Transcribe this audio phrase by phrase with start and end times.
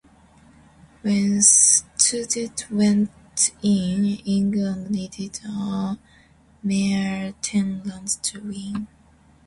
[1.03, 5.99] When Studd went in, England needed a
[6.63, 8.87] mere ten runs to win.